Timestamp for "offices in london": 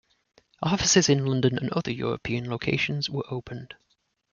0.63-1.59